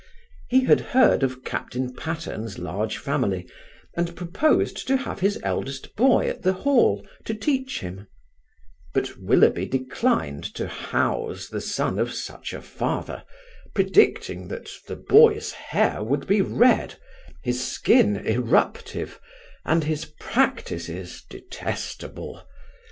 [0.49, 3.47] He had heard of Captain Patterne's large family,
[3.95, 8.07] and proposed to have his eldest boy at the Hall, to teach him;
[8.95, 13.23] but Willoughby declined to house the son of such a father,
[13.75, 16.95] predicting that the boy's hair would be red,
[17.43, 19.19] his skin eruptive,
[19.65, 22.41] and his practices detestable.